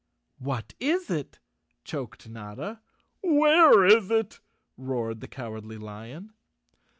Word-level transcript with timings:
"What 0.39 0.73
is 0.79 1.11
it?" 1.11 1.37
choked 1.83 2.27
Notta. 2.27 2.81
"Where 3.21 3.85
is 3.85 4.09
it?" 4.09 4.39
roared 4.75 5.19
the 5.19 5.27
Cowardly 5.27 5.77
Lion. 5.77 6.33